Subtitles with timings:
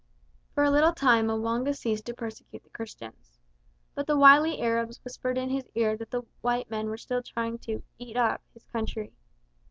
[0.55, 3.37] For a little time M'wanga ceased to persecute the Christians.
[3.93, 7.59] But the wily Arabs whispered in his ear that the white men were still trying
[7.59, 9.13] to "eat up" his country.